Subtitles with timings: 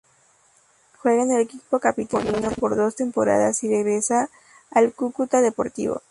[0.97, 4.31] Juega en el equipo capitalino por dos temporadas y regresa
[4.71, 5.99] al Cúcuta Deportivo.